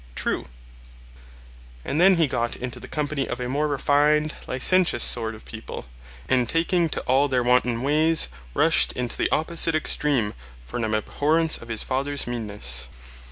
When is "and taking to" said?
6.27-7.01